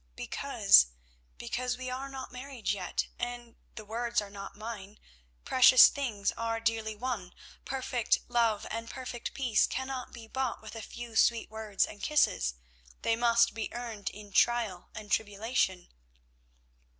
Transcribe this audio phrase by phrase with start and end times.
[0.15, 0.87] "Because,
[1.37, 7.33] because, we are not married yet, and—the words are not mine—precious things are dearly won.
[7.65, 12.55] Perfect love and perfect peace cannot be bought with a few sweet words and kisses;
[13.03, 15.87] they must be earned in trial and tribulation."